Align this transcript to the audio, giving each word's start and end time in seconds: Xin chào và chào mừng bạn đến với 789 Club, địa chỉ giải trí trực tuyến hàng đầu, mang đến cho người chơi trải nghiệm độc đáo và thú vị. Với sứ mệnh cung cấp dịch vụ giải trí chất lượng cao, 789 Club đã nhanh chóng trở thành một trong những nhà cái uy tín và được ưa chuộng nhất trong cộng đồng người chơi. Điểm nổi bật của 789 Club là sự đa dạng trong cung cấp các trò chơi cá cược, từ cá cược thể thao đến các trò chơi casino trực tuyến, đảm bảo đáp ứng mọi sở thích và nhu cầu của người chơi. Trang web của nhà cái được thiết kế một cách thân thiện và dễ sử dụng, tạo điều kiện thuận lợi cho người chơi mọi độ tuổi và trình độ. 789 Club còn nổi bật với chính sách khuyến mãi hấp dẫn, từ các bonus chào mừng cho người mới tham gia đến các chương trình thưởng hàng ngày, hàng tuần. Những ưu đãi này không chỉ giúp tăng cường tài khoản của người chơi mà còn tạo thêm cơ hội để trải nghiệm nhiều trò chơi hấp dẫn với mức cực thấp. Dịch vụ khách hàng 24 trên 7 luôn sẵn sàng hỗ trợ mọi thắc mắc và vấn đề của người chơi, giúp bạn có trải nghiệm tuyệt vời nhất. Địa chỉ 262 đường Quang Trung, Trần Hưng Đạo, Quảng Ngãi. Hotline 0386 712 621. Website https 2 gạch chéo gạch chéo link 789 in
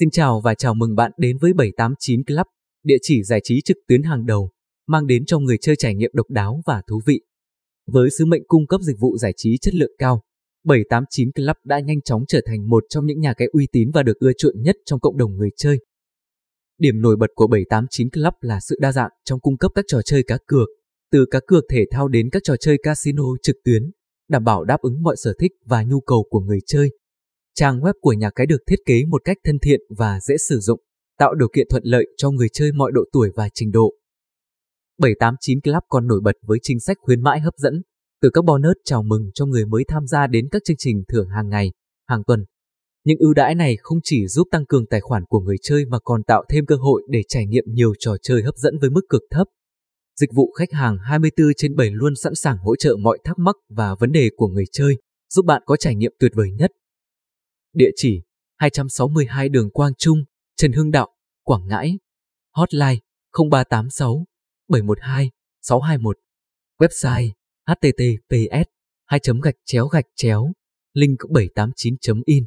Xin 0.00 0.10
chào 0.10 0.40
và 0.40 0.54
chào 0.54 0.74
mừng 0.74 0.94
bạn 0.94 1.12
đến 1.16 1.38
với 1.38 1.52
789 1.52 2.24
Club, 2.24 2.46
địa 2.84 2.96
chỉ 3.02 3.22
giải 3.22 3.40
trí 3.44 3.60
trực 3.64 3.76
tuyến 3.88 4.02
hàng 4.02 4.26
đầu, 4.26 4.50
mang 4.86 5.06
đến 5.06 5.24
cho 5.26 5.38
người 5.38 5.58
chơi 5.60 5.76
trải 5.76 5.94
nghiệm 5.94 6.10
độc 6.14 6.30
đáo 6.30 6.60
và 6.66 6.82
thú 6.88 7.00
vị. 7.06 7.20
Với 7.86 8.10
sứ 8.18 8.24
mệnh 8.24 8.42
cung 8.46 8.66
cấp 8.66 8.80
dịch 8.80 8.96
vụ 8.98 9.16
giải 9.18 9.32
trí 9.36 9.58
chất 9.60 9.74
lượng 9.74 9.90
cao, 9.98 10.22
789 10.64 11.32
Club 11.32 11.56
đã 11.64 11.80
nhanh 11.80 12.00
chóng 12.00 12.24
trở 12.28 12.40
thành 12.46 12.68
một 12.68 12.84
trong 12.88 13.06
những 13.06 13.20
nhà 13.20 13.34
cái 13.34 13.48
uy 13.52 13.66
tín 13.72 13.90
và 13.94 14.02
được 14.02 14.18
ưa 14.18 14.32
chuộng 14.38 14.62
nhất 14.62 14.76
trong 14.86 15.00
cộng 15.00 15.16
đồng 15.16 15.36
người 15.36 15.50
chơi. 15.56 15.78
Điểm 16.78 17.00
nổi 17.00 17.16
bật 17.16 17.30
của 17.34 17.46
789 17.46 18.10
Club 18.10 18.34
là 18.40 18.60
sự 18.60 18.76
đa 18.80 18.92
dạng 18.92 19.10
trong 19.24 19.40
cung 19.40 19.56
cấp 19.56 19.70
các 19.74 19.84
trò 19.88 20.02
chơi 20.02 20.22
cá 20.26 20.38
cược, 20.46 20.68
từ 21.12 21.26
cá 21.30 21.40
cược 21.46 21.64
thể 21.70 21.84
thao 21.90 22.08
đến 22.08 22.30
các 22.30 22.42
trò 22.44 22.56
chơi 22.60 22.78
casino 22.82 23.24
trực 23.42 23.56
tuyến, 23.64 23.90
đảm 24.28 24.44
bảo 24.44 24.64
đáp 24.64 24.80
ứng 24.80 25.02
mọi 25.02 25.16
sở 25.16 25.32
thích 25.40 25.52
và 25.64 25.82
nhu 25.82 26.00
cầu 26.00 26.26
của 26.30 26.40
người 26.40 26.58
chơi. 26.66 26.90
Trang 27.60 27.80
web 27.80 27.92
của 28.00 28.12
nhà 28.12 28.30
cái 28.34 28.46
được 28.46 28.58
thiết 28.66 28.76
kế 28.86 29.04
một 29.08 29.24
cách 29.24 29.36
thân 29.44 29.58
thiện 29.62 29.80
và 29.98 30.20
dễ 30.20 30.36
sử 30.48 30.58
dụng, 30.58 30.80
tạo 31.18 31.34
điều 31.34 31.48
kiện 31.48 31.66
thuận 31.70 31.82
lợi 31.84 32.06
cho 32.16 32.30
người 32.30 32.48
chơi 32.52 32.72
mọi 32.72 32.92
độ 32.94 33.00
tuổi 33.12 33.30
và 33.36 33.48
trình 33.54 33.70
độ. 33.70 33.94
789 34.98 35.60
Club 35.60 35.82
còn 35.88 36.06
nổi 36.06 36.20
bật 36.24 36.36
với 36.42 36.58
chính 36.62 36.80
sách 36.80 36.96
khuyến 37.00 37.22
mãi 37.22 37.40
hấp 37.40 37.54
dẫn, 37.56 37.82
từ 38.22 38.30
các 38.34 38.44
bonus 38.44 38.76
chào 38.84 39.02
mừng 39.02 39.30
cho 39.34 39.46
người 39.46 39.66
mới 39.66 39.84
tham 39.88 40.06
gia 40.06 40.26
đến 40.26 40.48
các 40.50 40.62
chương 40.64 40.76
trình 40.78 41.02
thưởng 41.08 41.28
hàng 41.28 41.48
ngày, 41.48 41.72
hàng 42.08 42.22
tuần. 42.26 42.44
Những 43.04 43.18
ưu 43.18 43.34
đãi 43.34 43.54
này 43.54 43.76
không 43.80 43.98
chỉ 44.02 44.26
giúp 44.26 44.48
tăng 44.50 44.66
cường 44.66 44.86
tài 44.86 45.00
khoản 45.00 45.24
của 45.28 45.40
người 45.40 45.56
chơi 45.62 45.84
mà 45.84 45.98
còn 46.04 46.22
tạo 46.22 46.44
thêm 46.48 46.66
cơ 46.66 46.76
hội 46.76 47.02
để 47.08 47.22
trải 47.28 47.46
nghiệm 47.46 47.64
nhiều 47.66 47.92
trò 47.98 48.16
chơi 48.22 48.42
hấp 48.42 48.54
dẫn 48.56 48.78
với 48.80 48.90
mức 48.90 49.02
cực 49.08 49.22
thấp. 49.30 49.46
Dịch 50.20 50.30
vụ 50.34 50.52
khách 50.52 50.72
hàng 50.72 50.98
24 50.98 51.46
trên 51.56 51.76
7 51.76 51.90
luôn 51.90 52.12
sẵn 52.16 52.34
sàng 52.34 52.58
hỗ 52.58 52.76
trợ 52.76 52.96
mọi 52.96 53.18
thắc 53.24 53.38
mắc 53.38 53.56
và 53.68 53.94
vấn 54.00 54.12
đề 54.12 54.30
của 54.36 54.48
người 54.48 54.64
chơi, 54.72 54.96
giúp 55.30 55.44
bạn 55.44 55.62
có 55.66 55.76
trải 55.76 55.94
nghiệm 55.94 56.12
tuyệt 56.18 56.32
vời 56.34 56.50
nhất. 56.50 56.70
Địa 57.78 57.90
chỉ 57.96 58.20
262 58.56 59.48
đường 59.48 59.70
Quang 59.70 59.92
Trung, 59.98 60.18
Trần 60.56 60.72
Hưng 60.72 60.90
Đạo, 60.90 61.08
Quảng 61.42 61.68
Ngãi. 61.68 61.98
Hotline 62.54 63.00
0386 63.50 64.24
712 64.68 65.30
621. 65.62 66.18
Website 66.78 67.30
https 67.66 68.64
2 69.06 69.20
gạch 69.42 69.54
chéo 69.64 69.88
gạch 69.88 70.04
chéo 70.16 70.52
link 70.92 71.18
789 71.28 72.22
in 72.26 72.46